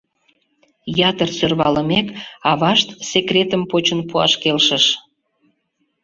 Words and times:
Ятыр 1.09 1.29
сӧрвалымек, 1.37 2.07
авашт 2.51 2.89
секретым 3.09 3.63
почын 3.71 3.99
пуаш 4.09 4.33
келшыш. 4.41 4.85